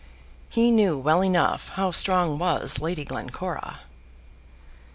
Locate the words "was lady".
2.39-3.05